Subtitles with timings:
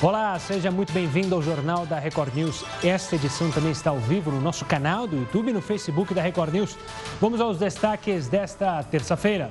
[0.00, 2.64] Olá, seja muito bem-vindo ao Jornal da Record News.
[2.84, 6.22] Esta edição também está ao vivo no nosso canal do YouTube e no Facebook da
[6.22, 6.78] Record News.
[7.20, 9.50] Vamos aos destaques desta terça-feira.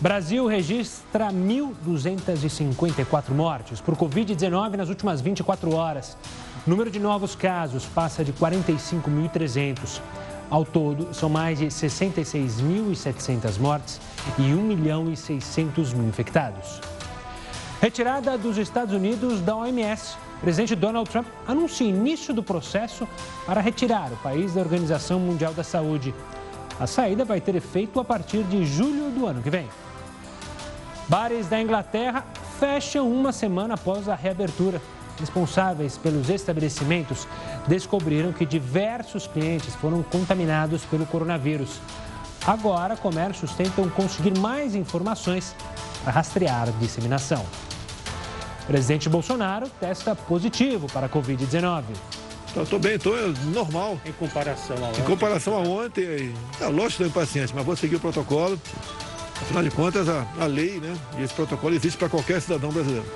[0.00, 6.16] Brasil registra 1.254 mortes por Covid-19 nas últimas 24 horas.
[6.66, 10.00] O número de novos casos passa de 45.300.
[10.50, 14.00] Ao todo, são mais de 66.700 mortes
[14.40, 16.95] e 1 milhão e 600 mil infectados.
[17.86, 20.16] Retirada dos Estados Unidos da OMS.
[20.38, 23.06] O presidente Donald Trump anuncia início do processo
[23.46, 26.12] para retirar o país da Organização Mundial da Saúde.
[26.80, 29.68] A saída vai ter efeito a partir de julho do ano que vem.
[31.06, 32.24] Bares da Inglaterra
[32.58, 34.82] fecham uma semana após a reabertura.
[35.20, 37.28] Responsáveis pelos estabelecimentos
[37.68, 41.80] descobriram que diversos clientes foram contaminados pelo coronavírus.
[42.44, 45.54] Agora, comércios tentam conseguir mais informações
[46.02, 47.46] para rastrear a disseminação.
[48.66, 51.84] Presidente Bolsonaro testa positivo para a Covid-19.
[52.62, 53.14] Estou bem, estou
[53.52, 53.98] normal.
[54.04, 55.00] Em comparação a ontem?
[55.00, 58.58] Em comparação a ontem, é lógico que estou impaciente, mas vou seguir o protocolo.
[59.42, 63.06] Afinal de contas, a, a lei né, e esse protocolo existe para qualquer cidadão brasileiro.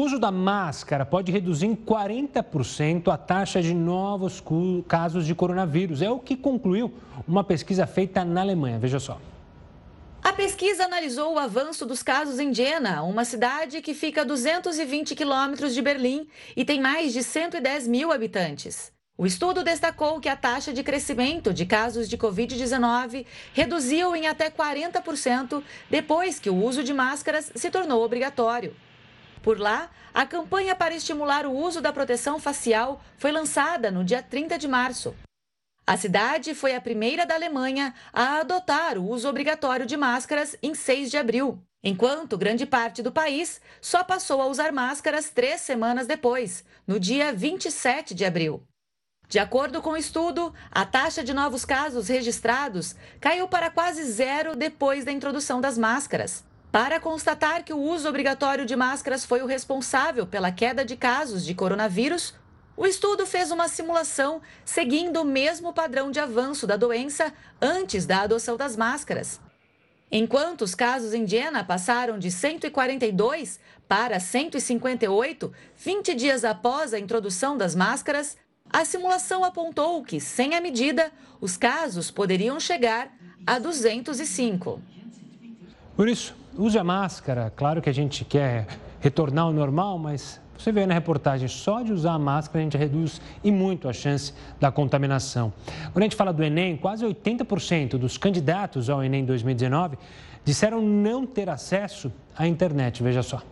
[0.00, 4.42] O uso da máscara pode reduzir em 40% a taxa de novos
[4.88, 6.00] casos de coronavírus.
[6.00, 6.94] É o que concluiu
[7.28, 8.78] uma pesquisa feita na Alemanha.
[8.78, 9.20] Veja só.
[10.22, 15.14] A pesquisa analisou o avanço dos casos em Jena, uma cidade que fica a 220
[15.14, 16.26] quilômetros de Berlim
[16.56, 18.90] e tem mais de 110 mil habitantes.
[19.18, 24.48] O estudo destacou que a taxa de crescimento de casos de Covid-19 reduziu em até
[24.48, 28.74] 40% depois que o uso de máscaras se tornou obrigatório.
[29.42, 34.22] Por lá, a campanha para estimular o uso da proteção facial foi lançada no dia
[34.22, 35.14] 30 de março.
[35.86, 40.74] A cidade foi a primeira da Alemanha a adotar o uso obrigatório de máscaras em
[40.74, 46.06] 6 de abril, enquanto grande parte do país só passou a usar máscaras três semanas
[46.06, 48.62] depois, no dia 27 de abril.
[49.26, 54.54] De acordo com o estudo, a taxa de novos casos registrados caiu para quase zero
[54.54, 56.44] depois da introdução das máscaras.
[56.72, 61.44] Para constatar que o uso obrigatório de máscaras foi o responsável pela queda de casos
[61.44, 62.32] de coronavírus,
[62.76, 68.20] o estudo fez uma simulação seguindo o mesmo padrão de avanço da doença antes da
[68.20, 69.40] adoção das máscaras.
[70.12, 73.58] Enquanto os casos em Jena passaram de 142
[73.88, 78.36] para 158, 20 dias após a introdução das máscaras,
[78.72, 81.10] a simulação apontou que, sem a medida,
[81.40, 83.12] os casos poderiam chegar
[83.44, 84.80] a 205.
[86.00, 87.52] Por isso, use a máscara.
[87.54, 88.66] Claro que a gente quer
[89.00, 92.78] retornar ao normal, mas você vê na reportagem, só de usar a máscara a gente
[92.78, 95.52] reduz e muito a chance da contaminação.
[95.92, 99.98] Quando a gente fala do Enem, quase 80% dos candidatos ao Enem 2019
[100.42, 103.02] disseram não ter acesso à internet.
[103.02, 103.42] Veja só.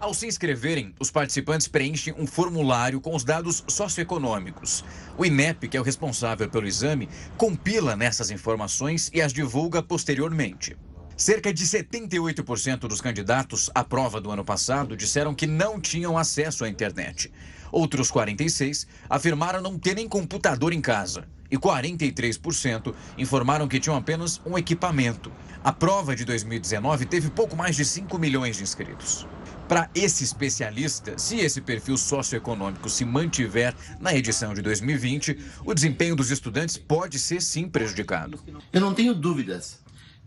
[0.00, 4.82] Ao se inscreverem, os participantes preenchem um formulário com os dados socioeconômicos.
[5.18, 10.74] O INEP, que é o responsável pelo exame, compila nessas informações e as divulga posteriormente.
[11.18, 16.64] Cerca de 78% dos candidatos à prova do ano passado disseram que não tinham acesso
[16.64, 17.28] à internet.
[17.72, 21.26] Outros 46 afirmaram não ter nem computador em casa.
[21.50, 25.32] E 43% informaram que tinham apenas um equipamento.
[25.64, 29.26] A prova de 2019 teve pouco mais de 5 milhões de inscritos.
[29.68, 36.14] Para esse especialista, se esse perfil socioeconômico se mantiver na edição de 2020, o desempenho
[36.14, 38.38] dos estudantes pode ser sim prejudicado.
[38.72, 39.77] Eu não tenho dúvidas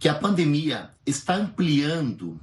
[0.01, 2.39] que a pandemia está ampliando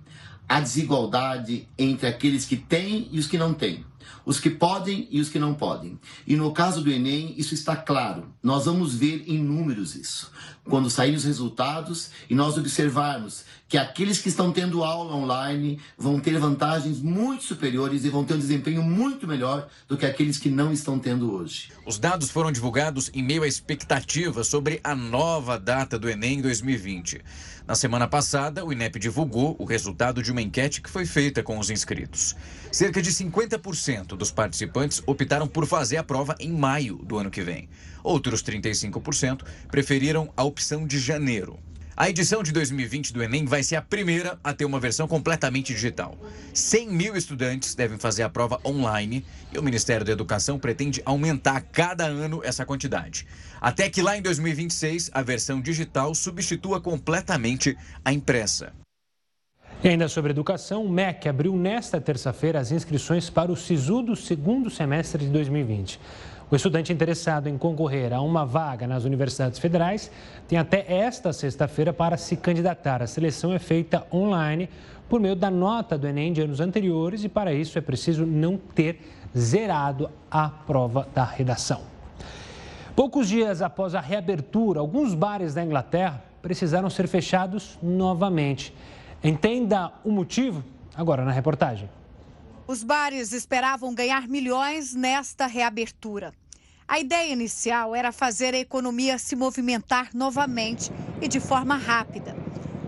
[0.49, 3.85] a desigualdade entre aqueles que têm e os que não têm,
[4.25, 5.99] os que podem e os que não podem.
[6.25, 8.33] E no caso do Enem, isso está claro.
[8.41, 10.31] Nós vamos ver em números isso.
[10.65, 16.21] Quando saírem os resultados e nós observarmos que aqueles que estão tendo aula online vão
[16.21, 20.49] ter vantagens muito superiores e vão ter um desempenho muito melhor do que aqueles que
[20.49, 21.71] não estão tendo hoje.
[21.87, 27.21] Os dados foram divulgados em meio à expectativa sobre a nova data do Enem 2020.
[27.69, 31.59] Na semana passada, o INEP divulgou o resultado de uma enquete que foi feita com
[31.59, 32.35] os inscritos.
[32.73, 37.43] Cerca de 50% dos participantes optaram por fazer a prova em maio do ano que
[37.43, 37.69] vem.
[38.03, 41.59] Outros 35% preferiram a opção de janeiro.
[41.95, 45.75] A edição de 2020 do Enem vai ser a primeira a ter uma versão completamente
[45.75, 46.17] digital.
[46.55, 51.61] 100 mil estudantes devem fazer a prova online e o Ministério da Educação pretende aumentar
[51.61, 53.27] cada ano essa quantidade.
[53.61, 58.73] Até que lá em 2026 a versão digital substitua completamente a impressa.
[59.83, 64.17] E ainda sobre educação, o MEC abriu nesta terça-feira as inscrições para o SISU do
[64.17, 66.01] segundo semestre de 2020.
[66.51, 70.11] O estudante interessado em concorrer a uma vaga nas universidades federais
[70.49, 73.03] tem até esta sexta-feira para se candidatar.
[73.03, 74.69] A seleção é feita online
[75.09, 78.57] por meio da nota do Enem de anos anteriores e, para isso, é preciso não
[78.57, 79.01] ter
[79.37, 81.98] zerado a prova da redação.
[82.99, 88.75] Poucos dias após a reabertura, alguns bares da Inglaterra precisaram ser fechados novamente.
[89.23, 90.65] Entenda o motivo
[90.97, 91.89] agora na reportagem.
[92.67, 96.33] Os bares esperavam ganhar milhões nesta reabertura.
[96.89, 100.91] A ideia inicial era fazer a economia se movimentar novamente
[101.23, 102.35] e de forma rápida.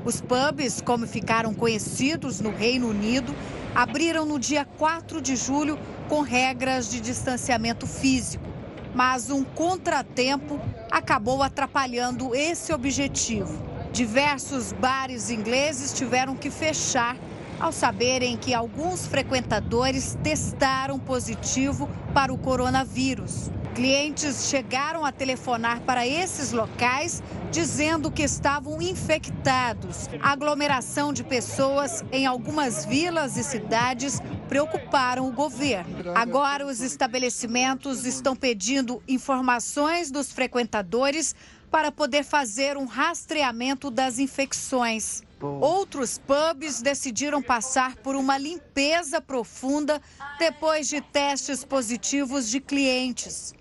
[0.04, 3.32] Os pubs, como ficaram conhecidos no Reino Unido,
[3.76, 5.78] abriram no dia 4 de julho
[6.08, 8.50] com regras de distanciamento físico.
[8.94, 10.60] Mas um contratempo
[10.90, 13.56] acabou atrapalhando esse objetivo.
[13.92, 17.16] Diversos bares ingleses tiveram que fechar
[17.60, 23.50] ao saberem que alguns frequentadores testaram positivo para o coronavírus.
[23.74, 30.08] Clientes chegaram a telefonar para esses locais dizendo que estavam infectados.
[30.20, 36.12] A aglomeração de pessoas em algumas vilas e cidades preocuparam o governo.
[36.14, 41.34] Agora, os estabelecimentos estão pedindo informações dos frequentadores
[41.70, 45.22] para poder fazer um rastreamento das infecções.
[45.40, 50.02] Outros pubs decidiram passar por uma limpeza profunda
[50.38, 53.54] depois de testes positivos de clientes.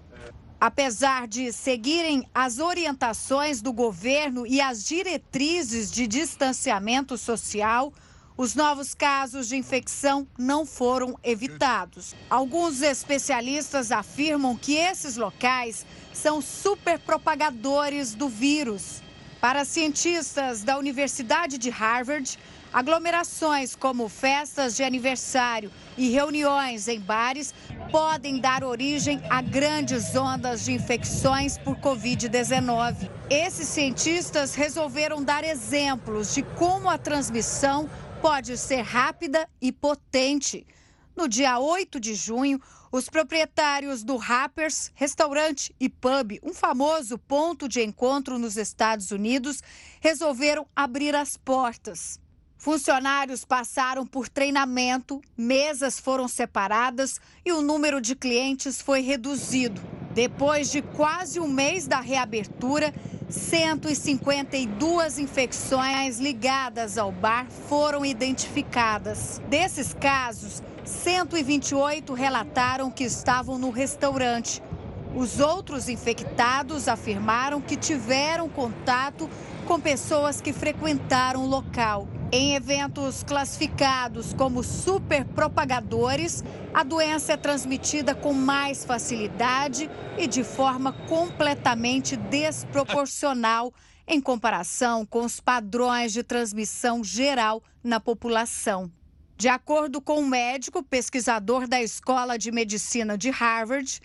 [0.60, 7.94] Apesar de seguirem as orientações do governo e as diretrizes de distanciamento social,
[8.36, 12.14] os novos casos de infecção não foram evitados.
[12.30, 19.02] Alguns especialistas afirmam que esses locais são superpropagadores do vírus.
[19.40, 22.38] Para cientistas da Universidade de Harvard,
[22.72, 27.54] aglomerações como festas de aniversário e reuniões em bares
[27.92, 33.10] podem dar origem a grandes ondas de infecções por Covid-19.
[33.30, 37.90] Esses cientistas resolveram dar exemplos de como a transmissão
[38.22, 40.66] pode ser rápida e potente.
[41.16, 42.62] No dia 8 de junho,
[42.92, 49.62] os proprietários do Rappers, restaurante e pub, um famoso ponto de encontro nos Estados Unidos,
[50.00, 52.20] resolveram abrir as portas.
[52.60, 59.82] Funcionários passaram por treinamento, mesas foram separadas e o número de clientes foi reduzido.
[60.14, 62.94] Depois de quase um mês da reabertura,
[63.30, 69.42] 152 infecções ligadas ao bar foram identificadas.
[69.48, 74.62] Desses casos, 128 relataram que estavam no restaurante.
[75.16, 79.30] Os outros infectados afirmaram que tiveram contato
[79.66, 82.19] com pessoas que frequentaram o local.
[82.32, 90.94] Em eventos classificados como superpropagadores, a doença é transmitida com mais facilidade e de forma
[91.08, 93.74] completamente desproporcional
[94.08, 98.92] em comparação com os padrões de transmissão geral na população.
[99.36, 104.00] De acordo com um médico pesquisador da Escola de Medicina de Harvard,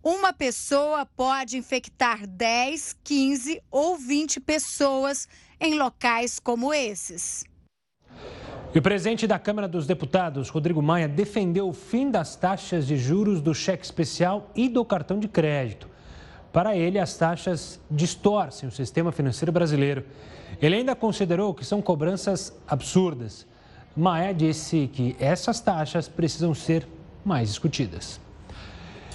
[0.00, 5.26] uma pessoa pode infectar 10, 15 ou 20 pessoas
[5.60, 7.44] em locais como esses.
[8.74, 12.96] E o presidente da Câmara dos Deputados, Rodrigo Maia, defendeu o fim das taxas de
[12.96, 15.88] juros do cheque especial e do cartão de crédito.
[16.52, 20.04] Para ele, as taxas distorcem o sistema financeiro brasileiro.
[20.60, 23.46] Ele ainda considerou que são cobranças absurdas.
[23.96, 26.86] Maia disse que essas taxas precisam ser
[27.24, 28.20] mais discutidas.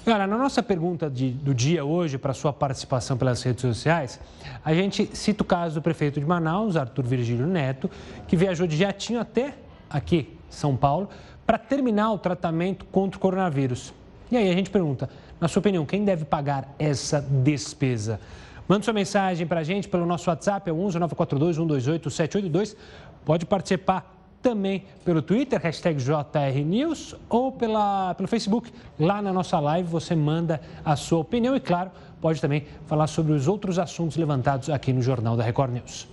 [0.06, 4.20] Galera, na nossa pergunta de, do dia hoje, para sua participação pelas redes sociais,
[4.64, 7.90] a gente cita o caso do prefeito de Manaus, Arthur Virgílio Neto,
[8.28, 9.56] que viajou de jatinho até
[9.90, 11.10] aqui, São Paulo,
[11.46, 13.94] para terminar o tratamento contra o coronavírus.
[14.32, 18.20] E aí a gente pergunta, na sua opinião, quem deve pagar essa despesa?
[18.68, 22.78] Manda sua mensagem para a gente pelo nosso WhatsApp, é 11 942 128 782.
[23.26, 28.72] Pode participar também pelo Twitter, hashtag JRNews, ou pela, pelo Facebook.
[29.00, 31.92] Lá na nossa live você manda a sua opinião e, claro,
[32.22, 36.08] pode também falar sobre os outros assuntos levantados aqui no Jornal da Record News.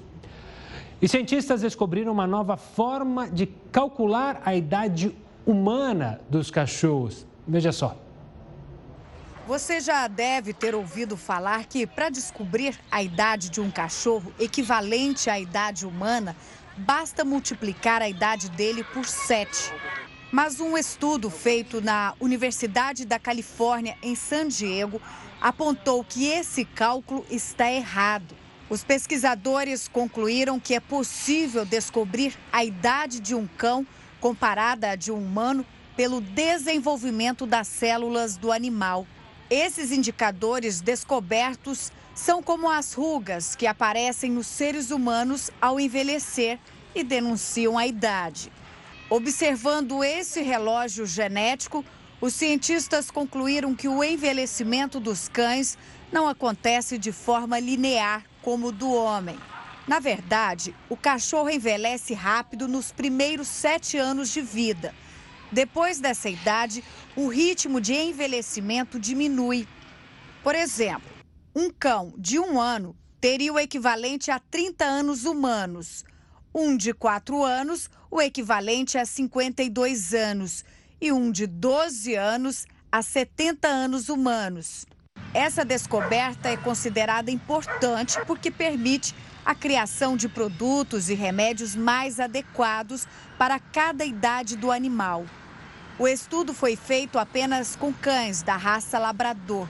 [1.00, 5.14] E cientistas descobriram uma nova forma de calcular a idade
[5.44, 7.26] humana dos cachorros.
[7.46, 7.96] Veja só.
[9.46, 15.30] Você já deve ter ouvido falar que para descobrir a idade de um cachorro equivalente
[15.30, 16.34] à idade humana,
[16.76, 19.72] basta multiplicar a idade dele por 7.
[20.30, 25.00] Mas um estudo feito na Universidade da Califórnia, em San Diego,
[25.40, 28.34] apontou que esse cálculo está errado.
[28.68, 33.86] Os pesquisadores concluíram que é possível descobrir a idade de um cão
[34.20, 35.64] comparada à de um humano
[35.96, 39.06] pelo desenvolvimento das células do animal.
[39.48, 46.58] Esses indicadores descobertos são como as rugas que aparecem nos seres humanos ao envelhecer
[46.94, 48.50] e denunciam a idade.
[49.08, 51.84] Observando esse relógio genético,
[52.20, 55.78] os cientistas concluíram que o envelhecimento dos cães
[56.10, 59.38] não acontece de forma linear como o do homem.
[59.86, 64.92] Na verdade, o cachorro envelhece rápido nos primeiros sete anos de vida.
[65.50, 66.82] Depois dessa idade,
[67.14, 69.66] o ritmo de envelhecimento diminui.
[70.42, 71.08] Por exemplo,
[71.54, 76.04] um cão de um ano teria o equivalente a 30 anos humanos.
[76.54, 80.64] Um de 4 anos, o equivalente a 52 anos.
[81.00, 84.86] E um de 12 anos, a 70 anos humanos.
[85.34, 89.14] Essa descoberta é considerada importante porque permite
[89.46, 93.06] a criação de produtos e remédios mais adequados
[93.38, 95.24] para cada idade do animal.
[95.96, 99.68] O estudo foi feito apenas com cães da raça Labrador.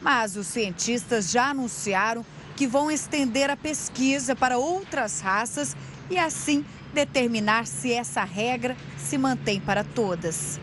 [0.00, 5.76] Mas os cientistas já anunciaram que vão estender a pesquisa para outras raças
[6.08, 6.64] e assim
[6.94, 10.60] determinar se essa regra se mantém para todas.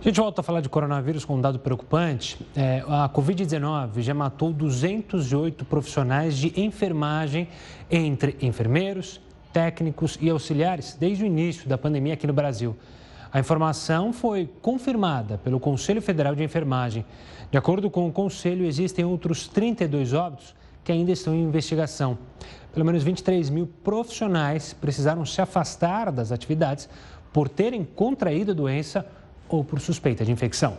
[0.00, 2.38] A gente volta a falar de coronavírus com um dado preocupante.
[2.56, 7.46] É, a Covid-19 já matou 208 profissionais de enfermagem,
[7.90, 9.20] entre enfermeiros,
[9.52, 12.74] técnicos e auxiliares, desde o início da pandemia aqui no Brasil.
[13.30, 17.04] A informação foi confirmada pelo Conselho Federal de Enfermagem.
[17.50, 22.16] De acordo com o Conselho, existem outros 32 óbitos que ainda estão em investigação.
[22.72, 26.88] Pelo menos 23 mil profissionais precisaram se afastar das atividades
[27.34, 29.04] por terem contraído a doença
[29.50, 30.78] ou por suspeita de infecção.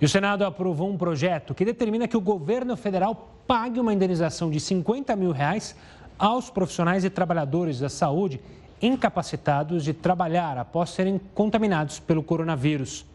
[0.00, 4.50] E o Senado aprovou um projeto que determina que o governo federal pague uma indenização
[4.50, 5.76] de 50 mil reais
[6.18, 8.40] aos profissionais e trabalhadores da saúde
[8.80, 13.06] incapacitados de trabalhar após serem contaminados pelo coronavírus.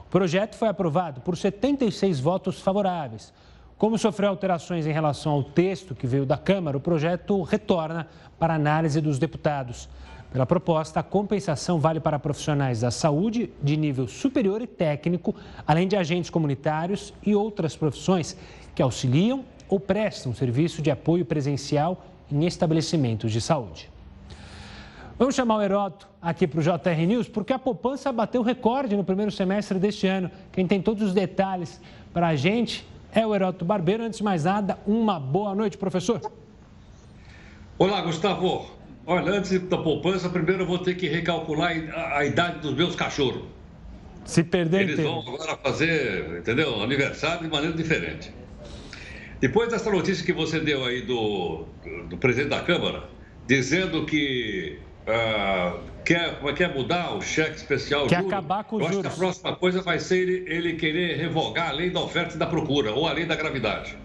[0.00, 3.32] O projeto foi aprovado por 76 votos favoráveis.
[3.78, 8.54] Como sofreu alterações em relação ao texto que veio da Câmara, o projeto retorna para
[8.54, 9.88] análise dos deputados.
[10.30, 15.34] Pela proposta, a compensação vale para profissionais da saúde de nível superior e técnico,
[15.66, 18.36] além de agentes comunitários e outras profissões
[18.74, 23.90] que auxiliam ou prestam serviço de apoio presencial em estabelecimentos de saúde.
[25.18, 29.04] Vamos chamar o Heródoto aqui para o JR News, porque a poupança bateu recorde no
[29.04, 30.30] primeiro semestre deste ano.
[30.52, 31.80] Quem tem todos os detalhes
[32.12, 34.04] para a gente é o Heródoto Barbeiro.
[34.04, 36.20] Antes de mais nada, uma boa noite, professor.
[37.78, 38.75] Olá, Gustavo.
[39.06, 42.96] Olha, antes da poupança, primeiro eu vou ter que recalcular a, a idade dos meus
[42.96, 43.44] cachorros.
[44.24, 46.82] Se perder, Eles vão agora fazer, entendeu?
[46.82, 48.32] Aniversário de maneira diferente.
[49.40, 51.66] Depois dessa notícia que você deu aí do,
[52.08, 53.04] do, presidente da Câmara,
[53.46, 58.92] dizendo que uh, quer, é quer mudar o cheque especial Quer acabar com os Eu
[58.94, 59.06] juros.
[59.06, 62.34] acho que a próxima coisa vai ser ele, ele querer revogar a lei da oferta
[62.34, 63.96] e da procura, ou a lei da gravidade.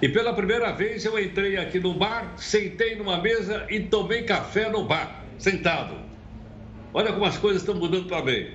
[0.00, 4.68] E pela primeira vez eu entrei aqui no bar, sentei numa mesa e tomei café
[4.70, 5.94] no bar, sentado.
[6.92, 8.50] Olha como as coisas estão mudando para bem.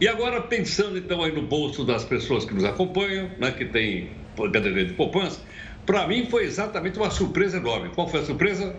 [0.00, 4.10] E agora, pensando então aí no bolso das pessoas que nos acompanham, né, que tem
[4.36, 5.40] caderneta de poupança,
[5.84, 7.90] para mim foi exatamente uma surpresa enorme.
[7.94, 8.74] Qual foi a surpresa?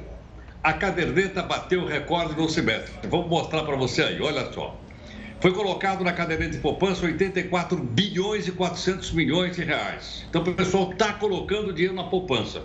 [0.68, 3.08] a caderneta bateu o recorde no semestre.
[3.08, 4.78] Vamos mostrar para você aí, olha só.
[5.40, 10.26] Foi colocado na caderneta de poupança 84 bilhões e 400 milhões de reais.
[10.30, 12.64] Então o pessoal está colocando dinheiro na poupança.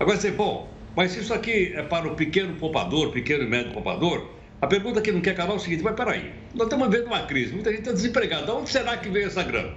[0.00, 4.32] Agora você, bom, mas isso aqui é para o pequeno poupador, pequeno e médio poupador?
[4.60, 7.22] A pergunta que não quer calar é o seguinte, mas peraí, nós estamos vendo uma
[7.22, 9.74] crise, muita gente está desempregada, de onde será que veio essa grana?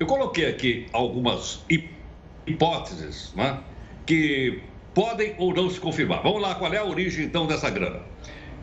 [0.00, 1.64] Eu coloquei aqui algumas
[2.44, 3.60] hipóteses né,
[4.04, 4.60] que
[4.92, 6.22] podem ou não se confirmar.
[6.24, 8.00] Vamos lá, qual é a origem então dessa grana?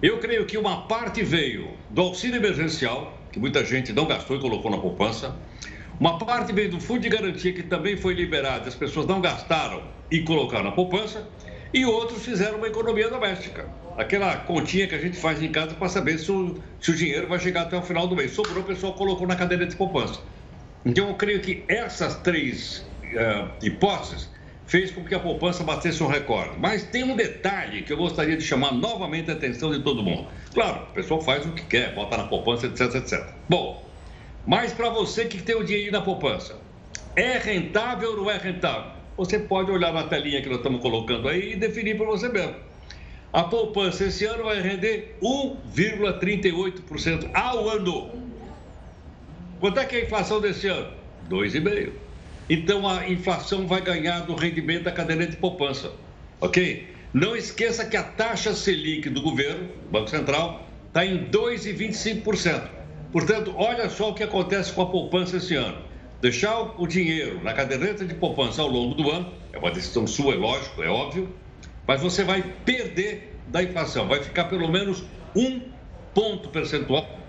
[0.03, 4.39] Eu creio que uma parte veio do auxílio emergencial, que muita gente não gastou e
[4.41, 5.33] colocou na poupança.
[5.97, 9.81] Uma parte veio do fundo de garantia, que também foi liberado, as pessoas não gastaram
[10.11, 11.25] e colocaram na poupança.
[11.73, 13.65] E outros fizeram uma economia doméstica.
[13.97, 17.29] Aquela continha que a gente faz em casa para saber se o, se o dinheiro
[17.29, 18.31] vai chegar até o final do mês.
[18.31, 20.19] Sobrou, o pessoal colocou na cadeira de poupança.
[20.85, 24.32] Então, eu creio que essas três uh, hipóteses
[24.73, 26.57] fez com que a poupança batesse um recorde.
[26.57, 30.27] Mas tem um detalhe que eu gostaria de chamar novamente a atenção de todo mundo.
[30.51, 33.23] Claro, o pessoal faz o que quer, bota na poupança, etc, etc.
[33.47, 33.87] Bom,
[34.47, 36.55] mas para você que tem o dinheiro na poupança,
[37.15, 38.93] é rentável ou não é rentável?
[39.15, 42.55] Você pode olhar na telinha que nós estamos colocando aí e definir para você mesmo.
[43.31, 48.09] A poupança esse ano vai render 1,38% ao ano.
[49.59, 50.91] Quanto é que é a inflação desse ano?
[51.29, 52.02] 2,5%.
[52.49, 55.91] Então a inflação vai ganhar do rendimento da caderneta de poupança.
[56.41, 56.91] Ok?
[57.13, 62.67] Não esqueça que a taxa Selic do governo, Banco Central, está em 2,25%.
[63.11, 65.77] Portanto, olha só o que acontece com a poupança esse ano.
[66.23, 70.33] deixar o dinheiro na caderneta de poupança ao longo do ano, é uma decisão sua,
[70.33, 71.35] é lógico, é óbvio,
[71.85, 75.03] mas você vai perder da inflação, vai ficar pelo menos
[75.35, 75.61] um
[76.13, 77.19] ponto percentual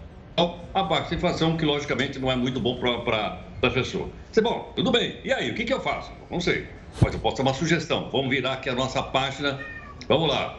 [0.72, 4.08] abaixo da inflação, que logicamente não é muito bom para a pessoa.
[4.30, 6.12] Você, bom, tudo bem, e aí, o que, que eu faço?
[6.30, 6.66] Não sei,
[7.00, 8.10] mas eu posso dar uma sugestão.
[8.10, 9.60] Vamos virar aqui a nossa página,
[10.08, 10.58] vamos lá.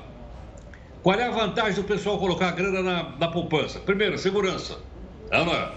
[1.03, 3.79] Qual é a vantagem do pessoal colocar a grana na, na poupança?
[3.79, 4.79] Primeiro, segurança.
[5.31, 5.71] Não, não é?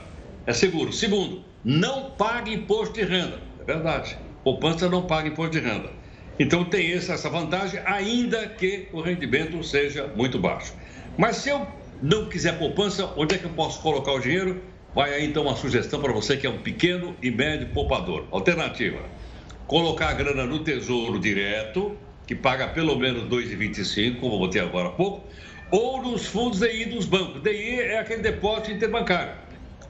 [0.47, 0.91] é seguro.
[0.93, 3.39] Segundo, não paga imposto de renda.
[3.61, 4.17] É verdade.
[4.43, 5.91] Poupança não paga imposto de renda.
[6.39, 10.73] Então tem essa vantagem, ainda que o rendimento seja muito baixo.
[11.19, 11.67] Mas se eu
[12.01, 14.63] não quiser poupança, onde é que eu posso colocar o dinheiro?
[14.99, 18.26] Vai aí então uma sugestão para você que é um pequeno e médio poupador.
[18.33, 18.99] Alternativa:
[19.64, 24.88] colocar a grana no Tesouro Direto, que paga pelo menos 2,25, como eu botei agora
[24.88, 25.25] há pouco,
[25.71, 27.40] ou nos fundos DI dos bancos.
[27.43, 29.35] DI é aquele depósito interbancário,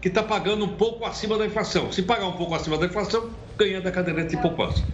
[0.02, 1.90] que está pagando um pouco acima da inflação.
[1.90, 4.84] Se pagar um pouco acima da inflação, ganha da caderneta de poupança.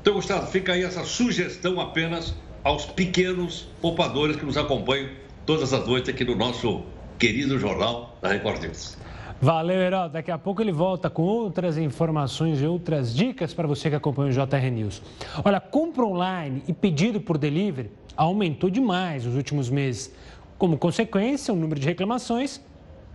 [0.00, 5.10] Então, Gustavo, fica aí essa sugestão apenas aos pequenos poupadores que nos acompanham
[5.44, 6.84] todas as noites aqui no nosso
[7.18, 9.02] querido jornal da Record News.
[9.44, 10.08] Valeu, Herói.
[10.08, 14.30] Daqui a pouco ele volta com outras informações e outras dicas para você que acompanha
[14.30, 15.02] o JR News.
[15.44, 20.10] Olha, compra online e pedido por delivery aumentou demais nos últimos meses.
[20.56, 22.58] Como consequência, o número de reclamações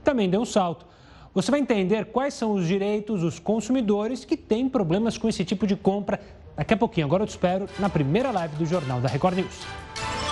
[0.03, 0.85] também deu um salto.
[1.33, 5.65] Você vai entender quais são os direitos dos consumidores que têm problemas com esse tipo
[5.65, 6.19] de compra
[6.55, 7.07] daqui a pouquinho.
[7.07, 10.28] Agora eu te espero na primeira live do Jornal da Record News.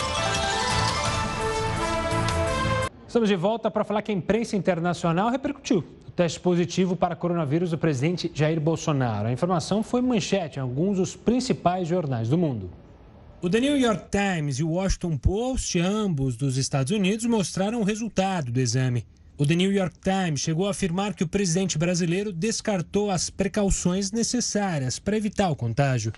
[3.18, 7.72] Estamos de volta para falar que a imprensa internacional repercutiu o teste positivo para coronavírus
[7.72, 9.28] do presidente Jair Bolsonaro.
[9.28, 12.70] A informação foi manchete em alguns dos principais jornais do mundo.
[13.42, 17.84] O The New York Times e o Washington Post, ambos dos Estados Unidos, mostraram o
[17.84, 19.04] resultado do exame.
[19.36, 24.12] O The New York Times chegou a afirmar que o presidente brasileiro descartou as precauções
[24.12, 26.14] necessárias para evitar o contágio.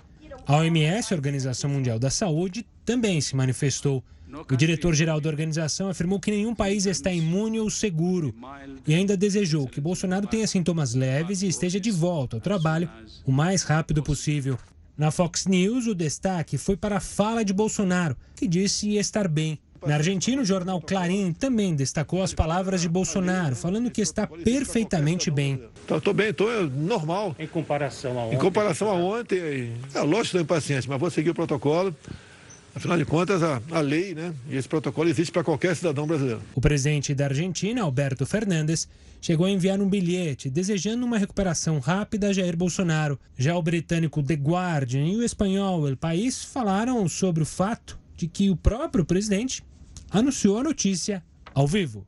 [0.45, 4.03] A OMS, a Organização Mundial da Saúde, também se manifestou.
[4.51, 8.33] O diretor-geral da organização afirmou que nenhum país está imune ou seguro
[8.87, 12.89] e ainda desejou que Bolsonaro tenha sintomas leves e esteja de volta ao trabalho
[13.25, 14.57] o mais rápido possível.
[14.97, 19.57] Na Fox News, o destaque foi para a fala de Bolsonaro, que disse estar bem.
[19.85, 25.31] Na Argentina, o jornal Clarim também destacou as palavras de Bolsonaro, falando que está perfeitamente
[25.31, 25.63] bem.
[25.89, 27.33] Estou bem, estou normal.
[27.39, 28.35] Em comparação a ontem?
[28.35, 31.95] Em comparação a ontem, é lógico que estou impaciente, mas vou seguir o protocolo.
[32.75, 36.41] Afinal de contas, a, a lei né, e esse protocolo existe para qualquer cidadão brasileiro.
[36.55, 38.87] O presidente da Argentina, Alberto Fernandes,
[39.21, 43.19] chegou a enviar um bilhete desejando uma recuperação rápida a Jair Bolsonaro.
[43.37, 48.27] Já o britânico The Guardian e o espanhol El País falaram sobre o fato de
[48.27, 49.63] que o próprio presidente
[50.11, 52.05] anunciou a notícia ao vivo.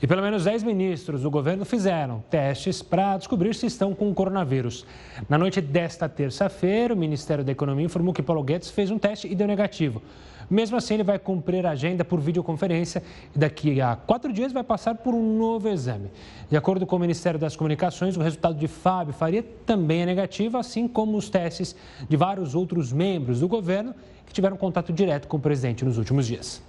[0.00, 4.86] E pelo menos 10 ministros do governo fizeram testes para descobrir se estão com coronavírus.
[5.28, 9.26] Na noite desta terça-feira, o Ministério da Economia informou que Paulo Guedes fez um teste
[9.26, 10.00] e deu negativo.
[10.48, 13.02] Mesmo assim, ele vai cumprir a agenda por videoconferência
[13.34, 16.10] e daqui a quatro dias vai passar por um novo exame.
[16.48, 20.56] De acordo com o Ministério das Comunicações, o resultado de Fábio Faria também é negativo,
[20.56, 21.74] assim como os testes
[22.08, 26.26] de vários outros membros do governo que tiveram contato direto com o presidente nos últimos
[26.26, 26.62] dias.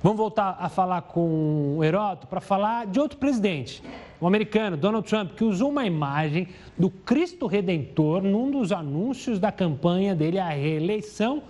[0.00, 3.82] Vamos voltar a falar com o Heroto para falar de outro presidente,
[4.20, 9.50] o americano Donald Trump, que usou uma imagem do Cristo Redentor num dos anúncios da
[9.50, 11.42] campanha dele à reeleição.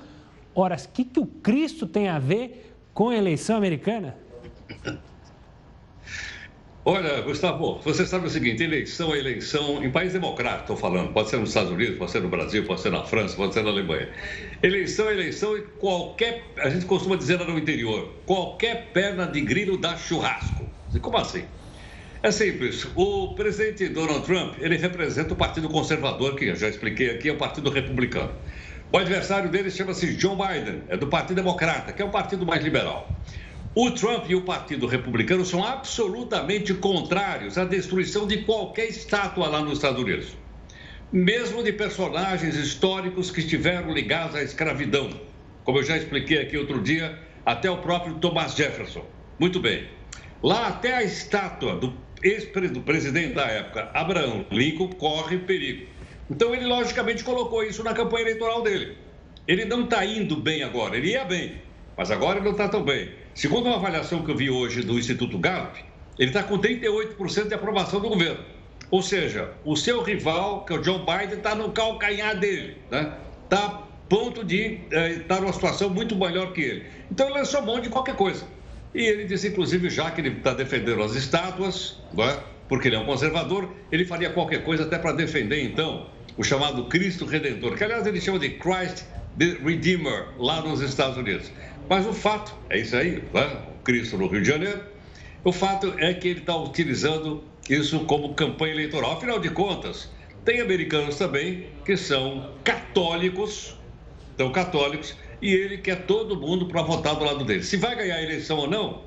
[0.55, 4.17] Ora, o que, que o Cristo tem a ver com a eleição americana?
[6.91, 11.13] Olha, Gustavo, você sabe o seguinte: eleição é eleição em país democrático, estou falando.
[11.13, 13.63] Pode ser nos Estados Unidos, pode ser no Brasil, pode ser na França, pode ser
[13.63, 14.09] na Alemanha.
[14.63, 16.55] Eleição é eleição e qualquer.
[16.57, 20.67] A gente costuma dizer lá no interior: qualquer perna de grilo dá churrasco.
[21.03, 21.45] Como assim?
[22.23, 22.87] É simples.
[22.95, 27.33] O presidente Donald Trump, ele representa o Partido Conservador, que eu já expliquei aqui, é
[27.33, 28.33] o Partido Republicano.
[28.91, 32.65] O adversário dele chama-se John Biden, é do Partido Democrata, que é o partido mais
[32.65, 33.21] liberal.
[33.81, 39.61] O Trump e o Partido Republicano são absolutamente contrários à destruição de qualquer estátua lá
[39.61, 40.37] nos Estados Unidos,
[41.13, 45.09] mesmo de personagens históricos que estiveram ligados à escravidão,
[45.63, 49.07] como eu já expliquei aqui outro dia, até o próprio Thomas Jefferson.
[49.39, 49.87] Muito bem.
[50.43, 55.87] Lá até a estátua do ex-presidente da época, Abraham Lincoln, corre perigo.
[56.29, 58.99] Então ele logicamente colocou isso na campanha eleitoral dele.
[59.47, 61.63] Ele não está indo bem agora, ele ia bem,
[61.97, 63.28] mas agora ele não está tão bem.
[63.39, 65.79] Segundo uma avaliação que eu vi hoje do Instituto Gallup,
[66.19, 68.41] ele está com 38% de aprovação do governo.
[68.91, 73.13] Ou seja, o seu rival, que é o John Biden, está no calcanhar dele, né?
[73.45, 73.71] Está a
[74.09, 76.87] ponto de estar eh, tá numa situação muito melhor que ele.
[77.13, 78.45] Então ele só mão de qualquer coisa.
[78.93, 82.41] E ele disse, inclusive, já que ele está defendendo as estátuas, né?
[82.69, 86.87] porque ele é um conservador, ele faria qualquer coisa até para defender, então, o chamado
[86.87, 89.05] Cristo Redentor, que aliás ele chama de Christ
[89.39, 91.53] the Redeemer, lá nos Estados Unidos.
[91.89, 93.63] Mas o fato, é isso aí, né?
[93.83, 94.83] Cristo no Rio de Janeiro,
[95.43, 99.13] o fato é que ele está utilizando isso como campanha eleitoral.
[99.13, 100.11] Afinal de contas,
[100.45, 103.77] tem americanos também que são católicos,
[104.37, 107.63] são católicos, e ele quer todo mundo para votar do lado dele.
[107.63, 109.03] Se vai ganhar a eleição ou não,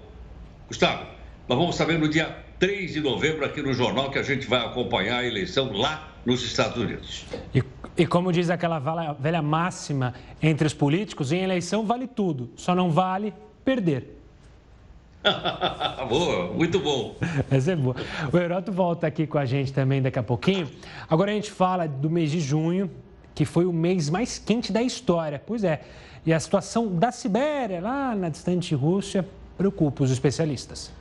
[0.67, 1.06] Gustavo,
[1.48, 4.65] nós vamos saber no dia 3 de novembro aqui no jornal que a gente vai
[4.65, 7.26] acompanhar a eleição lá nos Estados Unidos.
[7.54, 7.63] E,
[8.02, 8.80] e como diz aquela
[9.14, 13.32] velha máxima entre os políticos, em eleição vale tudo, só não vale
[13.64, 14.18] perder.
[16.10, 17.16] boa, muito bom.
[17.52, 17.96] Essa é boa.
[18.34, 20.68] O Heroto volta aqui com a gente também daqui a pouquinho.
[21.08, 22.90] Agora a gente fala do mês de junho,
[23.36, 25.40] que foi o mês mais quente da história.
[25.46, 25.84] Pois é.
[26.26, 29.24] E a situação da Sibéria, lá na distante Rússia,
[29.60, 30.92] preocupa os especialistas.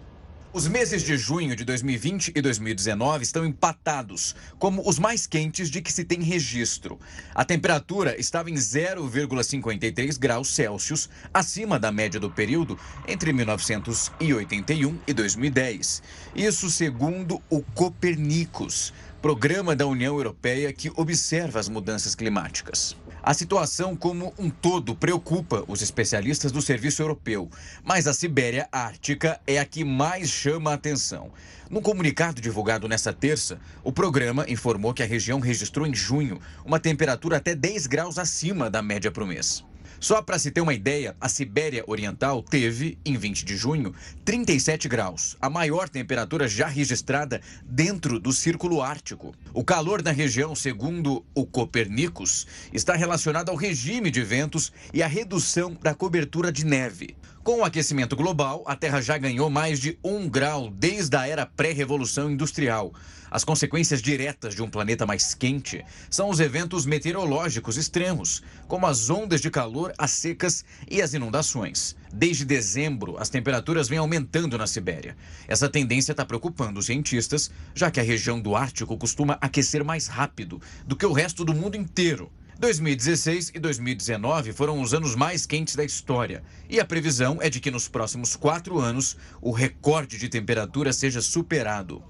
[0.52, 5.80] Os meses de junho de 2020 e 2019 estão empatados, como os mais quentes de
[5.80, 6.98] que se tem registro.
[7.32, 15.12] A temperatura estava em 0,53 graus Celsius, acima da média do período entre 1981 e
[15.12, 16.02] 2010.
[16.34, 22.96] Isso segundo o Copernicus, programa da União Europeia que observa as mudanças climáticas.
[23.22, 27.50] A situação como um todo preocupa os especialistas do Serviço Europeu,
[27.84, 31.30] mas a Sibéria Ártica é a que mais chama a atenção.
[31.68, 36.80] Num comunicado divulgado nesta terça, o programa informou que a região registrou em junho uma
[36.80, 39.62] temperatura até 10 graus acima da média para o mês.
[40.00, 44.88] Só para se ter uma ideia, a Sibéria Oriental teve, em 20 de junho, 37
[44.88, 49.34] graus, a maior temperatura já registrada dentro do Círculo Ártico.
[49.52, 55.06] O calor na região, segundo o Copernicus, está relacionado ao regime de ventos e à
[55.06, 57.14] redução da cobertura de neve.
[57.42, 61.46] Com o aquecimento global, a Terra já ganhou mais de um grau desde a era
[61.46, 62.92] pré-revolução industrial.
[63.30, 69.08] As consequências diretas de um planeta mais quente são os eventos meteorológicos extremos, como as
[69.08, 71.96] ondas de calor, as secas e as inundações.
[72.12, 75.16] Desde dezembro, as temperaturas vêm aumentando na Sibéria.
[75.48, 80.08] Essa tendência está preocupando os cientistas, já que a região do Ártico costuma aquecer mais
[80.08, 82.30] rápido do que o resto do mundo inteiro.
[82.60, 86.42] 2016 e 2019 foram os anos mais quentes da história.
[86.68, 91.22] E a previsão é de que nos próximos quatro anos o recorde de temperatura seja
[91.22, 92.02] superado.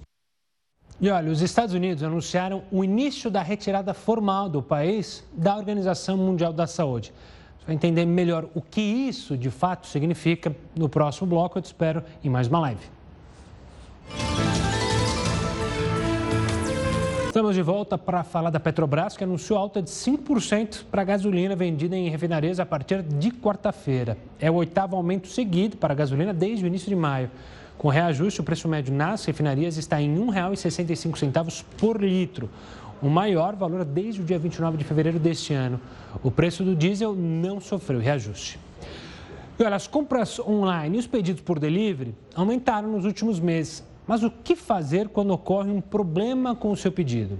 [1.00, 6.16] E olha, os Estados Unidos anunciaram o início da retirada formal do país da Organização
[6.16, 7.14] Mundial da Saúde.
[7.64, 11.58] Vai entender melhor o que isso de fato significa no próximo bloco.
[11.58, 12.82] Eu te espero em mais uma live.
[17.30, 21.54] Estamos de volta para falar da Petrobras, que anunciou alta de 5% para a gasolina
[21.54, 24.18] vendida em refinarias a partir de quarta-feira.
[24.40, 27.30] É o oitavo aumento seguido para a gasolina desde o início de maio.
[27.78, 32.50] Com reajuste, o preço médio nas refinarias está em R$ 1,65 por litro,
[33.00, 35.80] o maior valor desde o dia 29 de fevereiro deste ano.
[36.24, 38.58] O preço do diesel não sofreu reajuste.
[39.56, 43.88] E olha, as compras online e os pedidos por delivery aumentaram nos últimos meses.
[44.10, 47.38] Mas o que fazer quando ocorre um problema com o seu pedido?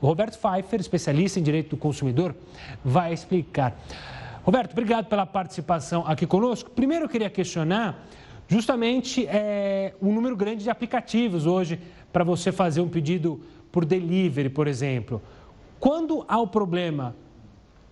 [0.00, 2.34] O Roberto Pfeiffer, especialista em direito do consumidor,
[2.84, 3.80] vai explicar.
[4.42, 6.70] Roberto, obrigado pela participação aqui conosco.
[6.70, 8.04] Primeiro, eu queria questionar
[8.48, 11.78] justamente é, número grande de aplicativos hoje
[12.12, 15.22] para você fazer um pedido por delivery, por exemplo.
[15.78, 17.14] Quando há o problema,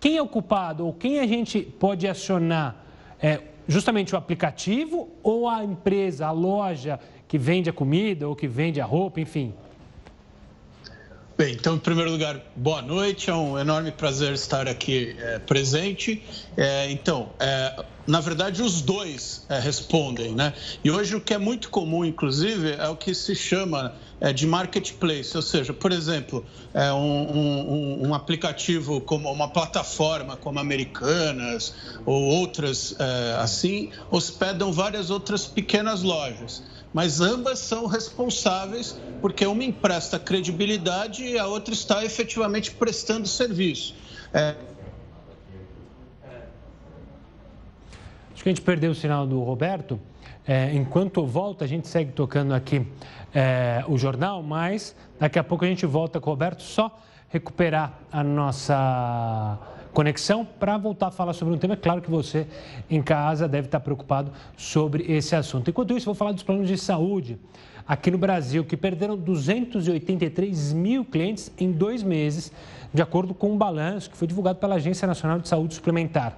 [0.01, 2.75] quem é o culpado ou quem a gente pode acionar?
[3.21, 8.47] É justamente o aplicativo ou a empresa, a loja que vende a comida ou que
[8.47, 9.53] vende a roupa, enfim?
[11.37, 13.29] Bem, então, em primeiro lugar, boa noite.
[13.29, 16.23] É um enorme prazer estar aqui é, presente.
[16.57, 20.51] É, então, é, na verdade, os dois é, respondem, né?
[20.83, 24.47] E hoje o que é muito comum, inclusive, é o que se chama é, de
[24.47, 31.71] marketplace, ou seja, por exemplo, é, um, um, um, aplicativo como uma plataforma como Americanas
[32.03, 32.95] ou outras
[33.39, 36.63] assim hospedam várias outras pequenas lojas
[36.93, 43.95] mas ambas são responsáveis porque uma empresta credibilidade e a outra está efetivamente prestando serviço.
[44.33, 44.55] É...
[48.33, 49.99] Acho que a gente perdeu o sinal do Roberto.
[50.47, 52.87] É, enquanto volta, a gente segue tocando aqui
[53.33, 56.97] é, o jornal, mas daqui a pouco a gente volta com o Roberto só
[57.29, 59.57] recuperar a nossa
[59.93, 61.73] conexão para voltar a falar sobre um tema.
[61.73, 62.47] É claro que você
[62.89, 65.69] em casa deve estar preocupado sobre esse assunto.
[65.69, 67.37] Enquanto isso, vou falar dos planos de saúde
[67.87, 72.51] aqui no Brasil, que perderam 283 mil clientes em dois meses,
[72.93, 76.37] de acordo com um balanço que foi divulgado pela Agência Nacional de Saúde Suplementar.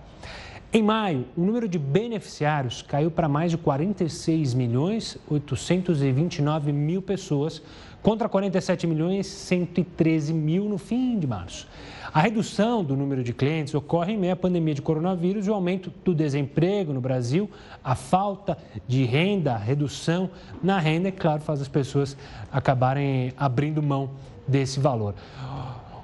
[0.72, 7.60] Em maio, o número de beneficiários caiu para mais de 46 milhões 829 mil pessoas,
[8.04, 11.68] contra 47 milhões 113 mil no fim de março.
[12.12, 15.54] A redução do número de clientes ocorre em meio à pandemia de coronavírus e o
[15.54, 17.50] aumento do desemprego no Brasil,
[17.84, 20.30] a falta de renda, a redução
[20.62, 22.18] na renda, é claro, faz as pessoas
[22.52, 24.10] acabarem abrindo mão
[24.48, 25.14] desse valor.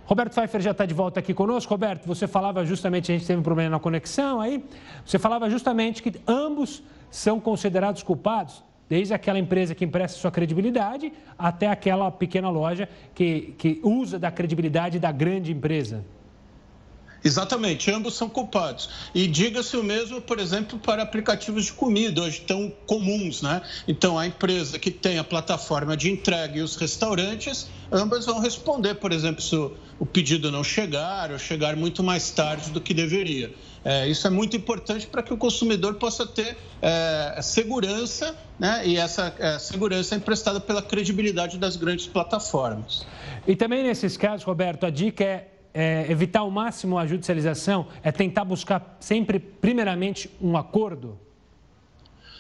[0.06, 1.74] Roberto Pfeiffer já está de volta aqui conosco.
[1.74, 4.64] Roberto, você falava justamente, a gente teve um problema na conexão aí,
[5.04, 11.12] você falava justamente que ambos são considerados culpados, desde aquela empresa que empresta sua credibilidade
[11.38, 16.04] até aquela pequena loja que, que usa da credibilidade da grande empresa.
[17.26, 18.88] Exatamente, ambos são culpados.
[19.14, 23.64] E diga-se o mesmo, por exemplo, para aplicativos de comida, hoje tão comuns, né?
[23.88, 28.94] Então, a empresa que tem a plataforma de entrega e os restaurantes, ambas vão responder,
[28.96, 33.52] por exemplo, se o pedido não chegar ou chegar muito mais tarde do que deveria.
[33.86, 38.82] É, isso é muito importante para que o consumidor possa ter é, segurança, né?
[38.86, 43.06] E essa é, segurança é emprestada pela credibilidade das grandes plataformas.
[43.48, 47.88] E também nesses casos, Roberto, a dica é é, evitar ao máximo a judicialização?
[48.02, 51.20] É tentar buscar sempre, primeiramente, um acordo?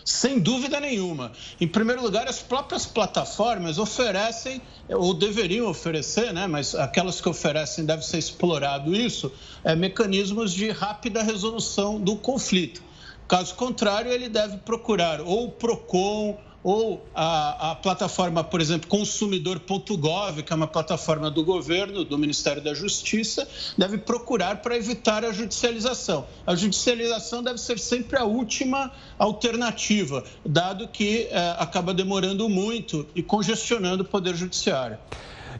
[0.06, 1.32] Sem dúvida nenhuma.
[1.60, 7.84] Em primeiro lugar, as próprias plataformas oferecem, ou deveriam oferecer, né, mas aquelas que oferecem
[7.84, 12.84] deve ser explorado isso, é, mecanismos de rápida resolução do conflito.
[13.28, 20.41] Caso contrário, ele deve procurar ou o PROCON ou a, a plataforma, por exemplo, consumidor.gov,
[20.41, 23.47] que é uma plataforma do governo, do Ministério da Justiça,
[23.78, 26.25] deve procurar para evitar a judicialização.
[26.43, 33.21] A judicialização deve ser sempre a última alternativa, dado que é, acaba demorando muito e
[33.21, 34.97] congestionando o Poder Judiciário.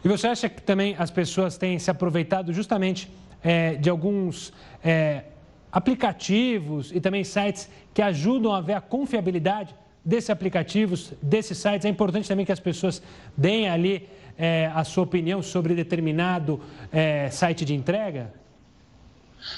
[0.04, 3.08] E você acha que também as pessoas têm se aproveitado justamente
[3.44, 4.52] é, de alguns
[4.84, 5.26] é,
[5.72, 11.86] aplicativos e também sites que ajudam a ver a confiabilidade desses aplicativos, desses sites.
[11.86, 13.02] É importante também que as pessoas
[13.36, 18.32] deem ali é, a sua opinião sobre determinado é, site de entrega?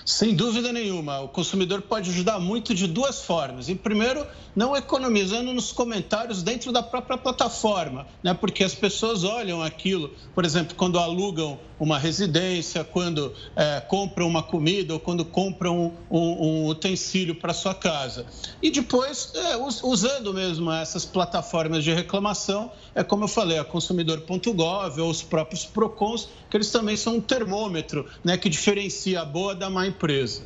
[0.05, 3.69] Sem dúvida nenhuma, o consumidor pode ajudar muito de duas formas.
[3.69, 8.33] Em primeiro, não economizando nos comentários dentro da própria plataforma, né?
[8.33, 14.41] porque as pessoas olham aquilo, por exemplo, quando alugam uma residência, quando é, compram uma
[14.41, 18.25] comida ou quando compram um, um utensílio para sua casa.
[18.61, 25.01] E depois, é, usando mesmo essas plataformas de reclamação, é como eu falei, a consumidor.gov
[25.01, 29.53] ou os próprios PROCONs, que eles também são um termômetro né, que diferencia a boa
[29.53, 30.41] da má empresa.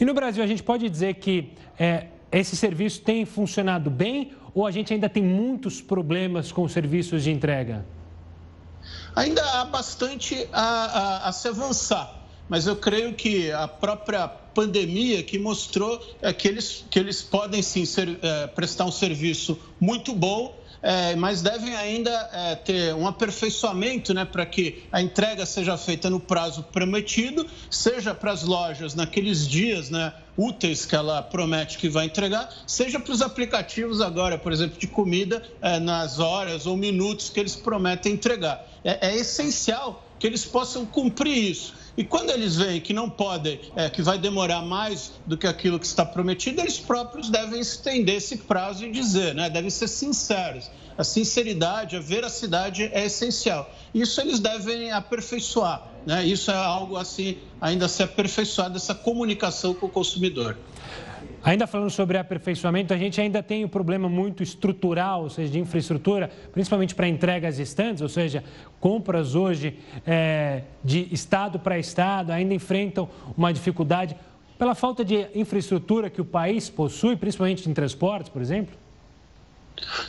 [0.00, 4.66] E no Brasil, a gente pode dizer que é, esse serviço tem funcionado bem ou
[4.66, 7.84] a gente ainda tem muitos problemas com os serviços de entrega?
[9.16, 15.22] Ainda há bastante a, a, a se avançar, mas eu creio que a própria pandemia
[15.22, 20.14] que mostrou é, que, eles, que eles podem sim ser, é, prestar um serviço muito
[20.14, 25.76] bom é, mas devem ainda é, ter um aperfeiçoamento né, para que a entrega seja
[25.76, 31.78] feita no prazo prometido, seja para as lojas naqueles dias né, úteis que ela promete
[31.78, 36.66] que vai entregar, seja para os aplicativos agora, por exemplo, de comida, é, nas horas
[36.66, 38.66] ou minutos que eles prometem entregar.
[38.82, 41.81] é, é essencial que eles possam cumprir isso.
[41.96, 45.78] E quando eles veem que não podem, é, que vai demorar mais do que aquilo
[45.78, 49.50] que está prometido, eles próprios devem estender esse prazo e dizer, né?
[49.50, 50.70] devem ser sinceros.
[50.96, 53.70] A sinceridade, a veracidade é essencial.
[53.94, 55.86] Isso eles devem aperfeiçoar.
[56.06, 56.24] Né?
[56.26, 60.56] Isso é algo assim, ainda a ser aperfeiçoado, essa comunicação com o consumidor.
[61.44, 65.58] Ainda falando sobre aperfeiçoamento, a gente ainda tem um problema muito estrutural, ou seja, de
[65.58, 68.44] infraestrutura, principalmente para entregas estantes, ou seja,
[68.78, 69.76] compras hoje
[70.06, 74.16] é, de estado para estado ainda enfrentam uma dificuldade
[74.56, 78.76] pela falta de infraestrutura que o país possui, principalmente em transportes, por exemplo?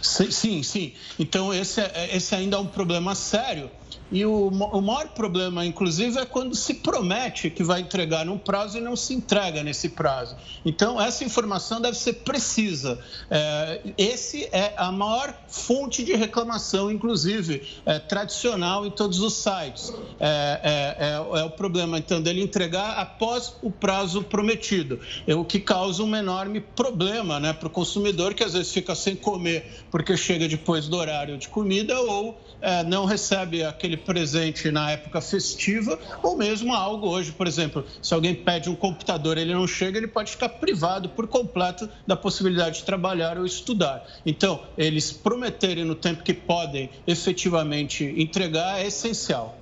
[0.01, 0.93] Sim, sim.
[1.17, 3.71] Então, esse, é, esse ainda é um problema sério
[4.11, 8.77] e o, o maior problema, inclusive, é quando se promete que vai entregar num prazo
[8.77, 10.35] e não se entrega nesse prazo.
[10.65, 12.99] Então, essa informação deve ser precisa.
[13.29, 19.93] É, esse é a maior fonte de reclamação, inclusive, é, tradicional em todos os sites.
[20.19, 25.43] É, é, é, é o problema, então, dele entregar após o prazo prometido, é o
[25.43, 29.83] que causa um enorme problema né, para o consumidor, que às vezes fica sem comer
[29.91, 35.19] porque chega depois do horário de comida ou é, não recebe aquele presente na época
[35.19, 39.97] festiva, ou mesmo algo hoje, por exemplo, se alguém pede um computador ele não chega,
[39.97, 44.05] ele pode ficar privado por completo da possibilidade de trabalhar ou estudar.
[44.25, 49.57] Então, eles prometerem no tempo que podem efetivamente entregar é essencial.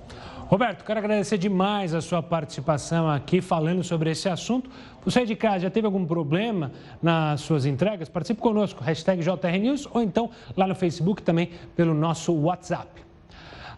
[0.46, 4.70] Roberto, quero agradecer demais a sua participação aqui falando sobre esse assunto.
[5.04, 6.70] Você de casa já teve algum problema
[7.02, 8.08] nas suas entregas?
[8.08, 13.11] Participe conosco, hashtag JRNews ou então lá no Facebook também pelo nosso WhatsApp.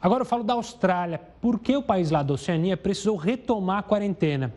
[0.05, 1.19] Agora eu falo da Austrália.
[1.41, 4.53] Por que o país lá da Oceania precisou retomar a quarentena?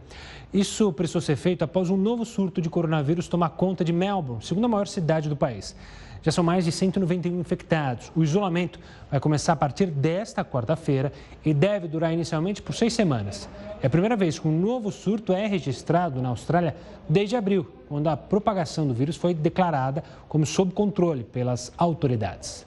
[0.53, 4.67] Isso precisou ser feito após um novo surto de coronavírus tomar conta de Melbourne, segunda
[4.67, 5.73] maior cidade do país.
[6.21, 8.11] Já são mais de 191 infectados.
[8.13, 8.77] O isolamento
[9.09, 11.13] vai começar a partir desta quarta-feira
[11.45, 13.47] e deve durar inicialmente por seis semanas.
[13.81, 16.75] É a primeira vez que um novo surto é registrado na Austrália
[17.07, 22.66] desde abril, quando a propagação do vírus foi declarada como sob controle pelas autoridades.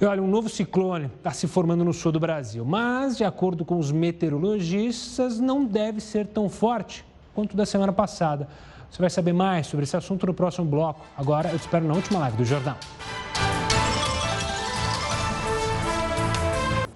[0.00, 3.66] E olha, um novo ciclone está se formando no sul do Brasil, mas, de acordo
[3.66, 8.48] com os meteorologistas, não deve ser tão forte quanto da semana passada.
[8.90, 11.04] Você vai saber mais sobre esse assunto no próximo bloco.
[11.14, 12.78] Agora eu te espero na última live do Jornal.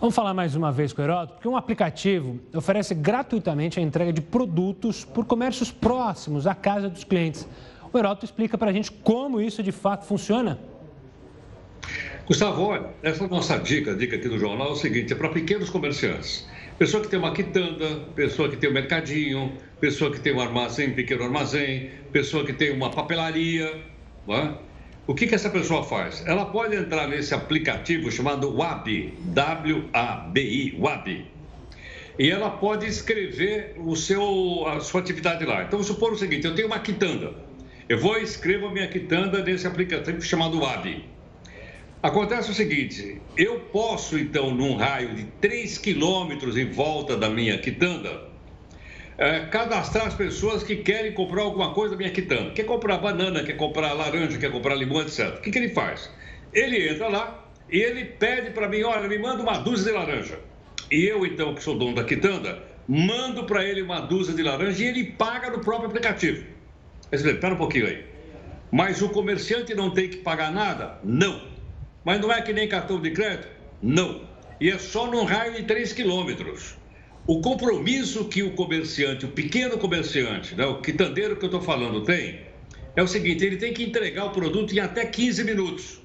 [0.00, 4.14] Vamos falar mais uma vez com o Heródoto, porque um aplicativo oferece gratuitamente a entrega
[4.14, 7.46] de produtos por comércios próximos à casa dos clientes.
[7.92, 10.58] O Heródoto explica para a gente como isso de fato funciona.
[12.26, 15.68] Gustavo, olha, essa nossa dica, dica aqui do jornal é o seguinte: é para pequenos
[15.68, 16.46] comerciantes.
[16.78, 20.92] Pessoa que tem uma quitanda, pessoa que tem um mercadinho, pessoa que tem um armazém,
[20.92, 23.82] pequeno armazém, pessoa que tem uma papelaria.
[24.26, 24.54] É?
[25.06, 26.24] O que, que essa pessoa faz?
[26.26, 31.26] Ela pode entrar nesse aplicativo chamado WAB, W-A-B-I, WAB,
[32.18, 35.62] e ela pode escrever o seu, a sua atividade lá.
[35.64, 37.34] Então, supor o seguinte: eu tenho uma quitanda.
[37.86, 41.12] Eu vou escrevo a minha quitanda nesse aplicativo chamado WAB.
[42.04, 47.56] Acontece o seguinte: eu posso, então, num raio de 3 quilômetros em volta da minha
[47.56, 48.28] quitanda,
[49.16, 52.50] é, cadastrar as pessoas que querem comprar alguma coisa da minha quitanda.
[52.50, 55.38] Quer comprar banana, quer comprar laranja, quer comprar limão, etc.
[55.38, 56.10] O que, que ele faz?
[56.52, 60.38] Ele entra lá e ele pede para mim: olha, me manda uma dúzia de laranja.
[60.90, 64.84] E eu, então, que sou dono da quitanda, mando para ele uma dúzia de laranja
[64.84, 66.44] e ele paga no próprio aplicativo.
[67.10, 68.04] Espera um pouquinho aí.
[68.70, 70.98] Mas o comerciante não tem que pagar nada?
[71.02, 71.53] Não.
[72.04, 73.48] Mas não é que nem cartão de crédito?
[73.82, 74.22] Não.
[74.60, 76.76] E é só num raio de 3 quilômetros.
[77.26, 82.02] O compromisso que o comerciante, o pequeno comerciante, né, o quitandeiro que eu estou falando
[82.04, 82.40] tem,
[82.94, 86.02] é o seguinte: ele tem que entregar o produto em até 15 minutos.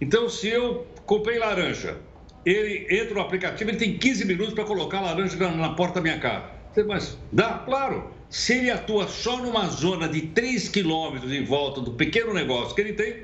[0.00, 1.96] Então, se eu comprei laranja,
[2.44, 5.94] ele entra no aplicativo, ele tem 15 minutos para colocar a laranja na, na, porta
[5.94, 6.50] da minha casa.
[6.86, 8.12] Mas dá, claro.
[8.28, 12.80] Se ele atua só numa zona de 3 quilômetros em volta do pequeno negócio que
[12.80, 13.22] ele tem,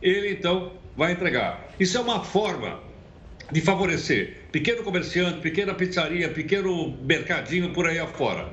[0.00, 1.68] ele então vai entregar.
[1.78, 2.80] Isso é uma forma
[3.50, 8.48] de favorecer pequeno comerciante, pequena pizzaria, pequeno mercadinho por aí afora.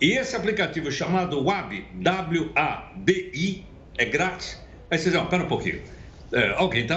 [0.00, 3.64] E esse aplicativo chamado WABI, W-A-B-I,
[3.96, 4.60] é grátis.
[4.90, 5.80] Aí vocês vão, pera um pouquinho.
[6.32, 6.96] É, alguém está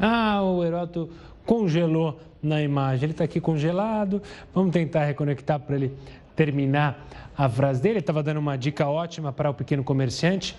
[0.00, 1.10] Ah, o Heroto
[1.44, 3.04] congelou na imagem.
[3.04, 4.22] Ele está aqui congelado.
[4.54, 5.92] Vamos tentar reconectar para ele
[6.34, 7.06] terminar
[7.38, 7.94] a frase dele.
[7.94, 10.56] Ele estava dando uma dica ótima para o pequeno comerciante.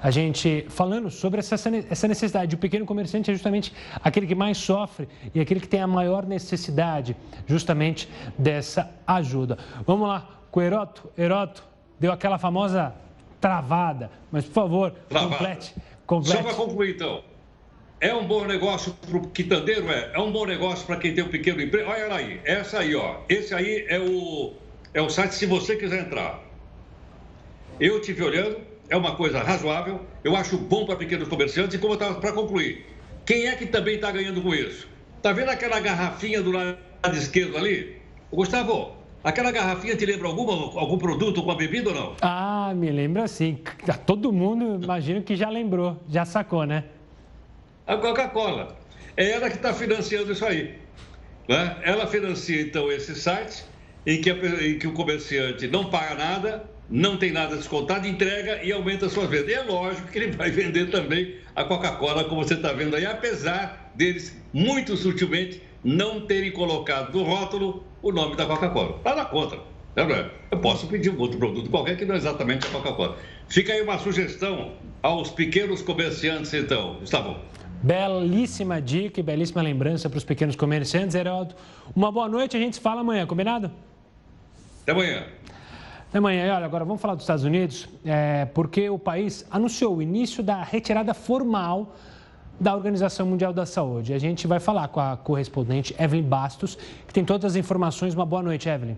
[0.00, 2.54] A gente falando sobre essa, essa necessidade.
[2.54, 6.24] O pequeno comerciante é justamente aquele que mais sofre e aquele que tem a maior
[6.24, 7.16] necessidade
[7.46, 9.58] justamente dessa ajuda.
[9.84, 11.10] Vamos lá com o Heroto.
[11.18, 11.64] Heroto
[11.98, 12.94] deu aquela famosa
[13.40, 15.36] travada, mas por favor, travada.
[15.36, 15.74] complete.
[16.06, 16.36] complete.
[16.36, 17.24] Só para concluir então.
[18.00, 19.90] É um bom negócio para o quitandeiro?
[19.90, 20.12] É.
[20.14, 21.90] É um bom negócio para quem tem um pequeno emprego?
[21.90, 23.16] Olha aí, essa aí, ó.
[23.28, 24.54] Esse aí é o
[24.92, 26.40] é o site se você quiser entrar.
[27.78, 31.94] Eu tive olhando, é uma coisa razoável, eu acho bom para pequenos comerciantes e como
[31.94, 32.84] estava para concluir,
[33.24, 34.88] quem é que também está ganhando com isso?
[35.16, 36.78] Está vendo aquela garrafinha do lado
[37.12, 37.96] esquerdo ali?
[38.32, 42.16] Gustavo, aquela garrafinha te lembra alguma, algum produto, alguma bebida ou não?
[42.20, 43.58] Ah, me lembra sim.
[44.04, 46.84] Todo mundo, imagino que já lembrou, já sacou, né?
[47.86, 48.76] A Coca-Cola.
[49.16, 50.78] É ela que está financiando isso aí.
[51.48, 51.76] Né?
[51.82, 53.64] Ela financia, então, esse site
[54.06, 58.72] em que, em que o comerciante não paga nada, não tem nada descontado, entrega e
[58.72, 59.50] aumenta a sua venda.
[59.50, 63.06] E é lógico que ele vai vender também a Coca-Cola, como você está vendo aí,
[63.06, 68.96] apesar deles, muito sutilmente, não terem colocado no rótulo o nome da Coca-Cola.
[68.96, 69.58] Está na conta.
[69.94, 73.16] Né, Eu posso pedir um outro produto qualquer que não é exatamente a Coca-Cola.
[73.48, 76.96] Fica aí uma sugestão aos pequenos comerciantes, então.
[77.00, 77.36] Gustavo.
[77.82, 81.54] Belíssima dica e belíssima lembrança para os pequenos comerciantes, Heraldo.
[81.96, 83.70] Uma boa noite, a gente se fala amanhã, combinado?
[84.90, 85.24] Até amanhã.
[86.08, 86.46] Até amanhã.
[86.46, 90.42] E olha, agora vamos falar dos Estados Unidos, é, porque o país anunciou o início
[90.42, 91.94] da retirada formal
[92.58, 94.12] da Organização Mundial da Saúde.
[94.12, 96.76] A gente vai falar com a correspondente Evelyn Bastos,
[97.06, 98.14] que tem todas as informações.
[98.14, 98.96] Uma boa noite, Evelyn.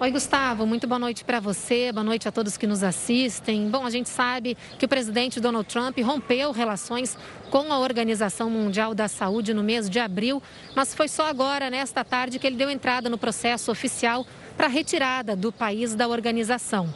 [0.00, 3.68] Oi, Gustavo, muito boa noite para você, boa noite a todos que nos assistem.
[3.68, 7.18] Bom, a gente sabe que o presidente Donald Trump rompeu relações
[7.50, 10.42] com a Organização Mundial da Saúde no mês de abril,
[10.74, 14.26] mas foi só agora, nesta tarde, que ele deu entrada no processo oficial
[14.60, 16.92] para a retirada do país da organização.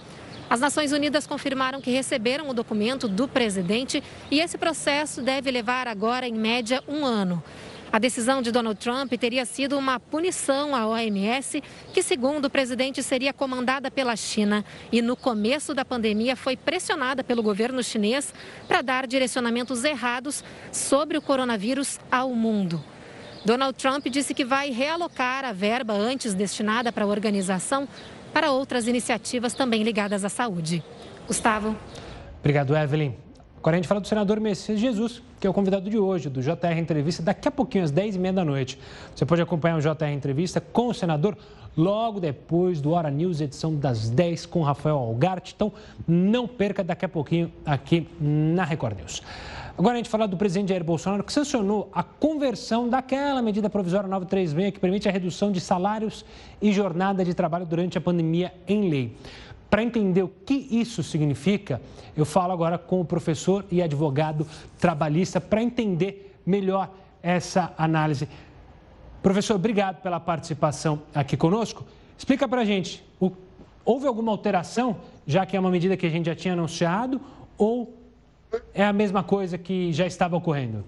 [0.51, 5.89] As Nações Unidas confirmaram que receberam o documento do presidente e esse processo deve levar
[5.89, 7.43] agora, em média, um ano.
[7.91, 11.63] A decisão de Donald Trump teria sido uma punição à OMS,
[11.95, 14.63] que, segundo o presidente, seria comandada pela China
[14.93, 18.35] e, no começo da pandemia, foi pressionada pelo governo chinês
[18.69, 22.85] para dar direcionamentos errados sobre o coronavírus ao mundo.
[23.45, 27.87] Donald Trump disse que vai realocar a verba antes destinada para a organização
[28.33, 30.83] para outras iniciativas também ligadas à saúde.
[31.27, 31.77] Gustavo.
[32.41, 33.13] Obrigado, Evelyn.
[33.59, 36.43] Agora a gente fala do senador Messias Jesus, que é o convidado de hoje, do
[36.43, 38.79] JR Entrevista, daqui a pouquinho, às 10h30 da noite.
[39.15, 41.37] Você pode acompanhar o JR Entrevista com o senador
[41.77, 45.53] logo depois do Hora News, edição das 10 com Rafael Algart.
[45.55, 45.73] Então,
[46.07, 49.23] não perca daqui a pouquinho aqui na Record News.
[49.77, 54.09] Agora a gente fala do presidente Jair Bolsonaro, que sancionou a conversão daquela medida provisória
[54.09, 56.25] 936, que permite a redução de salários
[56.63, 59.17] e jornada de trabalho durante a pandemia em lei.
[59.69, 61.83] Para entender o que isso significa,
[62.17, 64.47] eu falo agora com o professor e advogado
[64.79, 68.29] trabalhista para entender melhor essa análise.
[69.25, 71.83] Professor, obrigado pela participação aqui conosco.
[72.19, 73.33] Explica para a gente, o,
[73.83, 77.19] houve alguma alteração, já que é uma medida que a gente já tinha anunciado,
[77.57, 77.99] ou
[78.75, 80.85] é a mesma coisa que já estava ocorrendo?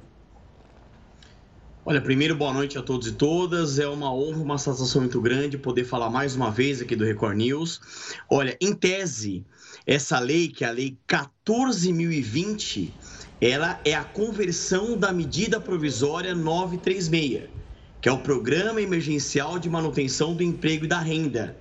[1.83, 3.79] Olha, primeiro, boa noite a todos e todas.
[3.79, 7.39] É uma honra, uma satisfação muito grande poder falar mais uma vez aqui do Record
[7.39, 7.81] News.
[8.29, 9.47] Olha, em tese,
[9.87, 12.91] essa lei, que é a Lei 14.020,
[13.41, 17.57] ela é a conversão da medida provisória 936,
[18.01, 21.57] que é o Programa Emergencial de Manutenção do Emprego e da Renda.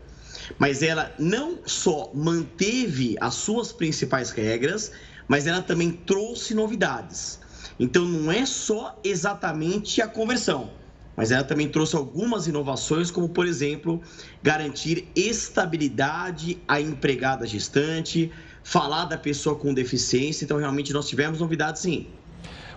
[0.60, 4.92] Mas ela não só manteve as suas principais regras,
[5.28, 7.40] mas ela também trouxe novidades.
[7.80, 10.70] Então não é só exatamente a conversão,
[11.16, 14.02] mas ela também trouxe algumas inovações, como por exemplo,
[14.42, 18.32] garantir estabilidade à empregada gestante,
[18.64, 20.46] falar da pessoa com deficiência.
[20.46, 22.08] Então realmente nós tivemos novidades sim.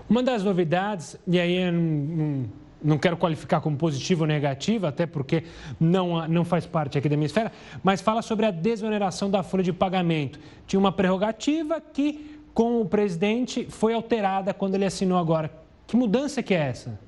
[0.08, 2.50] Uma das novidades, e aí eu não,
[2.82, 5.44] não quero qualificar como positiva ou negativa, até porque
[5.78, 7.52] não, não faz parte aqui da minha esfera,
[7.82, 10.38] mas fala sobre a desoneração da folha de pagamento.
[10.66, 15.50] Tinha uma prerrogativa que com o presidente foi alterada quando ele assinou agora.
[15.86, 16.98] Que mudança que é essa?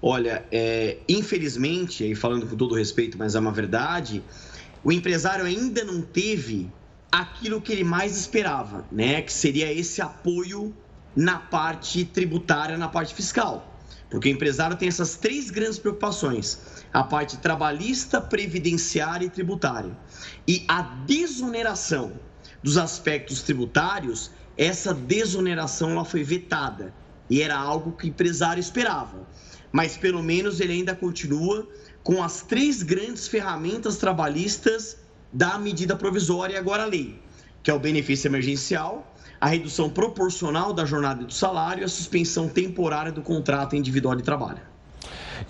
[0.00, 4.22] Olha, é, infelizmente, aí falando com todo respeito, mas é uma verdade,
[4.82, 6.70] o empresário ainda não teve
[7.10, 9.22] aquilo que ele mais esperava, né?
[9.22, 10.74] Que seria esse apoio
[11.16, 13.73] na parte tributária, na parte fiscal.
[14.14, 16.60] Porque o empresário tem essas três grandes preocupações:
[16.92, 19.90] a parte trabalhista, previdenciária e tributária.
[20.46, 22.12] E a desoneração
[22.62, 26.94] dos aspectos tributários, essa desoneração ela foi vetada
[27.28, 29.26] e era algo que o empresário esperava.
[29.72, 31.68] Mas pelo menos ele ainda continua
[32.04, 34.96] com as três grandes ferramentas trabalhistas
[35.32, 37.20] da medida provisória e agora a lei,
[37.64, 39.12] que é o benefício emergencial,
[39.44, 44.16] a redução proporcional da jornada e do salário e a suspensão temporária do contrato individual
[44.16, 44.62] de trabalho.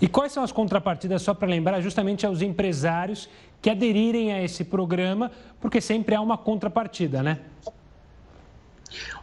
[0.01, 3.29] E quais são as contrapartidas, só para lembrar, justamente aos empresários
[3.61, 5.31] que aderirem a esse programa,
[5.61, 7.39] porque sempre há uma contrapartida, né?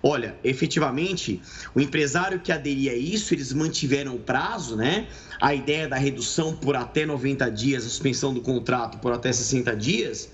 [0.02, 1.42] Olha, efetivamente,
[1.74, 5.06] o empresário que aderia a isso, eles mantiveram o prazo, né?
[5.38, 9.76] A ideia da redução por até 90 dias, a suspensão do contrato por até 60
[9.76, 10.30] dias,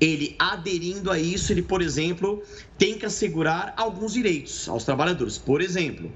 [0.00, 2.42] ele aderindo a isso, ele, por exemplo,
[2.78, 5.38] tem que assegurar alguns direitos aos trabalhadores.
[5.38, 6.10] Por exemplo,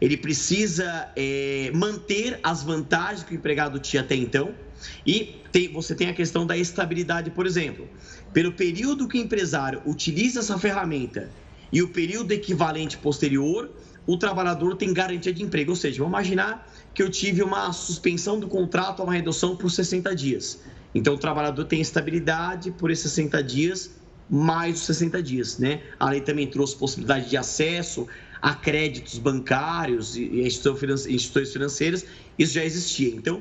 [0.00, 4.54] ele precisa é, manter as vantagens que o empregado tinha até então,
[5.06, 7.88] e tem, você tem a questão da estabilidade, por exemplo.
[8.32, 11.30] Pelo período que o empresário utiliza essa ferramenta
[11.72, 13.70] e o período equivalente posterior,
[14.06, 15.70] o trabalhador tem garantia de emprego.
[15.70, 20.14] Ou seja, vamos imaginar que eu tive uma suspensão do contrato, uma redução por 60
[20.14, 20.60] dias.
[20.94, 23.90] Então, o trabalhador tem estabilidade por esses 60 dias,
[24.28, 25.82] mais os 60 dias, né?
[25.98, 28.06] A lei também trouxe possibilidade de acesso
[28.42, 32.04] a créditos bancários e instituições financeiras,
[32.36, 33.14] isso já existia.
[33.14, 33.40] Então,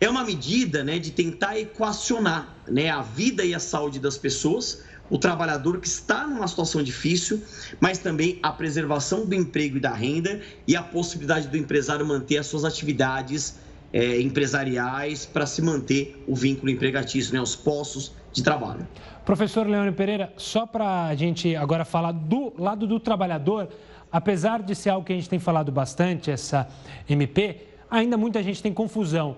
[0.00, 4.82] é uma medida né, de tentar equacionar né, a vida e a saúde das pessoas,
[5.08, 7.40] o trabalhador que está numa situação difícil,
[7.78, 12.38] mas também a preservação do emprego e da renda e a possibilidade do empresário manter
[12.38, 13.54] as suas atividades
[13.92, 18.86] é, empresariais para se manter o vínculo empregatício, né, os postos de trabalho.
[19.24, 23.68] Professor Leone Pereira, só para a gente agora falar do lado do trabalhador,
[24.10, 26.68] apesar de ser algo que a gente tem falado bastante, essa
[27.08, 29.36] MP, ainda muita gente tem confusão.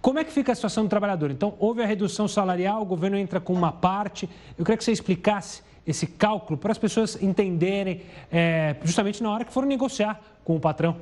[0.00, 1.30] Como é que fica a situação do trabalhador?
[1.30, 4.28] Então, houve a redução salarial, o governo entra com uma parte.
[4.58, 9.44] Eu queria que você explicasse esse cálculo para as pessoas entenderem, é, justamente na hora
[9.44, 10.96] que foram negociar com o patrão.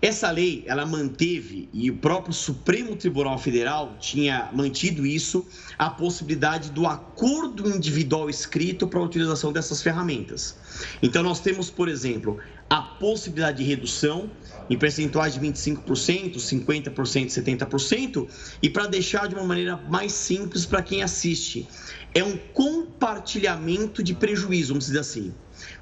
[0.00, 5.46] Essa lei, ela manteve, e o próprio Supremo Tribunal Federal tinha mantido isso,
[5.78, 10.56] a possibilidade do acordo individual escrito para a utilização dessas ferramentas.
[11.00, 12.38] Então, nós temos, por exemplo,
[12.68, 14.28] a possibilidade de redução
[14.68, 18.28] em percentuais de 25%, 50%, 70%,
[18.60, 21.68] e para deixar de uma maneira mais simples para quem assiste,
[22.12, 25.32] é um compartilhamento de prejuízo, vamos dizer assim.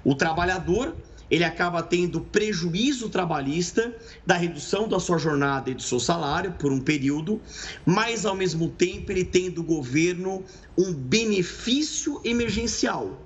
[0.04, 0.94] O trabalhador
[1.30, 3.94] ele acaba tendo prejuízo trabalhista
[4.26, 7.40] da redução da sua jornada e do seu salário por um período,
[7.86, 10.42] mas ao mesmo tempo ele tem do governo
[10.76, 13.18] um benefício emergencial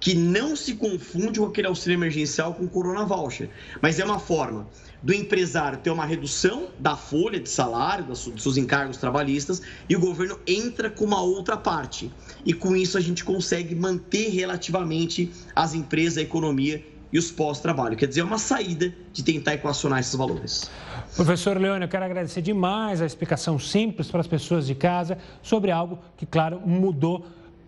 [0.00, 3.48] que não se confunde com aquele auxílio emergencial com o Corona Voucher,
[3.80, 4.68] mas é uma forma
[5.00, 10.00] do empresário ter uma redução da folha de salário, dos seus encargos trabalhistas, e o
[10.00, 12.10] governo entra com uma outra parte.
[12.44, 17.96] E com isso a gente consegue manter relativamente as empresas, a economia e os pós-trabalho.
[17.96, 20.70] Quer dizer, é uma saída de tentar equacionar esses valores.
[21.14, 25.70] Professor Leone, eu quero agradecer demais a explicação simples para as pessoas de casa sobre
[25.70, 27.26] algo que, claro, mudou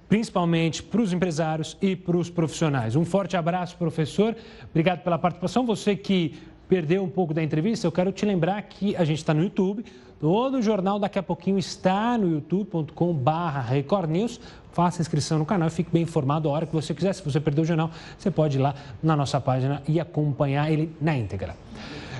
[0.08, 2.96] principalmente para os empresários e para os profissionais.
[2.96, 4.36] Um forte abraço, professor.
[4.70, 5.66] Obrigado pela participação.
[5.66, 6.34] Você que
[6.68, 9.84] perdeu um pouco da entrevista, eu quero te lembrar que a gente está no YouTube.
[10.24, 14.40] Todo o jornal daqui a pouquinho está no youtube.com/barra Record News.
[14.72, 17.12] Faça inscrição no canal e fique bem informado a hora que você quiser.
[17.12, 20.96] Se você perdeu o jornal, você pode ir lá na nossa página e acompanhar ele
[20.98, 21.54] na íntegra.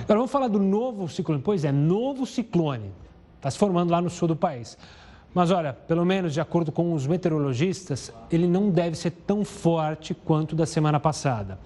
[0.03, 1.41] Agora vamos falar do novo ciclone.
[1.41, 2.91] Pois é, novo ciclone.
[3.37, 4.77] Está se formando lá no sul do país.
[5.33, 10.13] Mas olha, pelo menos de acordo com os meteorologistas, ele não deve ser tão forte
[10.13, 11.57] quanto da semana passada.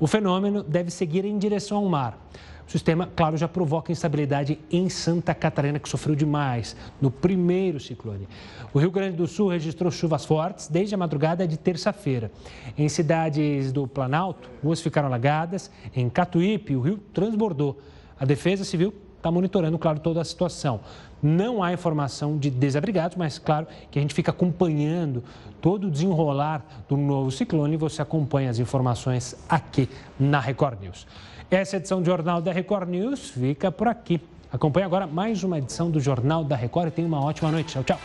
[0.00, 2.18] O fenômeno deve seguir em direção ao mar.
[2.66, 8.26] O sistema, claro, já provoca instabilidade em Santa Catarina, que sofreu demais no primeiro ciclone.
[8.72, 12.32] O Rio Grande do Sul registrou chuvas fortes desde a madrugada de terça-feira.
[12.76, 15.70] Em cidades do Planalto, ruas ficaram alagadas.
[15.94, 17.78] Em Catuípe, o rio transbordou.
[18.18, 18.94] A Defesa Civil
[19.24, 20.80] está monitorando, claro, toda a situação.
[21.22, 25.24] Não há informação de desabrigados, mas claro que a gente fica acompanhando
[25.60, 29.88] todo o desenrolar do novo ciclone e você acompanha as informações aqui
[30.20, 31.06] na Record News.
[31.50, 34.20] Essa edição do Jornal da Record News fica por aqui.
[34.52, 37.72] Acompanhe agora mais uma edição do Jornal da Record e tenha uma ótima noite.
[37.72, 37.98] Tchau, tchau.